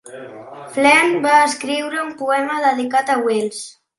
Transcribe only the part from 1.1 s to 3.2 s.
va escriure un poema dedicat